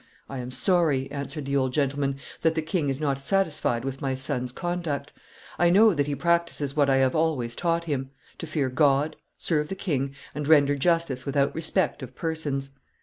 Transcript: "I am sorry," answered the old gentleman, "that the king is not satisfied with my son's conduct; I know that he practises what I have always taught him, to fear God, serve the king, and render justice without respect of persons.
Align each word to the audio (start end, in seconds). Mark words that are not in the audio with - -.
"I 0.27 0.39
am 0.39 0.49
sorry," 0.49 1.11
answered 1.11 1.45
the 1.45 1.55
old 1.55 1.73
gentleman, 1.73 2.15
"that 2.41 2.55
the 2.55 2.63
king 2.63 2.89
is 2.89 2.99
not 2.99 3.19
satisfied 3.19 3.85
with 3.85 4.01
my 4.01 4.15
son's 4.15 4.51
conduct; 4.51 5.13
I 5.59 5.69
know 5.69 5.93
that 5.93 6.07
he 6.07 6.15
practises 6.15 6.75
what 6.75 6.89
I 6.89 6.95
have 6.95 7.15
always 7.15 7.55
taught 7.55 7.83
him, 7.83 8.09
to 8.39 8.47
fear 8.47 8.69
God, 8.69 9.15
serve 9.37 9.69
the 9.69 9.75
king, 9.75 10.15
and 10.33 10.47
render 10.47 10.73
justice 10.75 11.23
without 11.27 11.53
respect 11.53 12.01
of 12.01 12.15
persons. 12.15 12.71